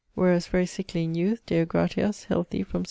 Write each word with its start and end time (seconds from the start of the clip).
Wheras 0.17 0.47
very 0.47 0.65
sickly 0.65 1.03
in 1.03 1.13
youth; 1.13 1.45
Deo 1.45 1.63
gratias, 1.63 2.23
healthy 2.23 2.63
from 2.63 2.79
16. 2.79 2.79